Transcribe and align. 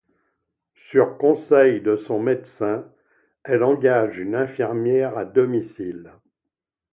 Sur 0.89 1.19
conseil 1.19 1.79
de 1.79 1.95
son 1.95 2.19
médecin 2.19 2.91
elle 3.43 3.61
engage 3.61 4.17
une 4.17 4.33
infirmière 4.33 5.15
à 5.15 5.25
domicile. 5.25 6.11